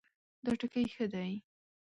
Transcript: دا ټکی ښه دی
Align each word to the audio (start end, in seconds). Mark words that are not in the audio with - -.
دا 0.45 0.51
ټکی 0.59 0.85
ښه 0.93 1.05
دی 1.13 1.31